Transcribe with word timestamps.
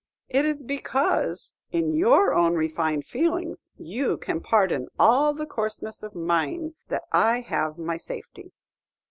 It 0.29 0.45
is 0.45 0.63
because, 0.63 1.53
in 1.71 1.93
your 1.93 2.33
own 2.33 2.55
refined 2.55 3.05
feelings, 3.05 3.67
you 3.77 4.17
can 4.17 4.39
pardon 4.41 4.87
all 4.97 5.31
the 5.31 5.45
coarseness 5.45 6.01
of 6.01 6.15
mine, 6.15 6.73
that 6.87 7.03
I 7.11 7.41
have 7.41 7.77
my 7.77 7.97
safety." 7.97 8.51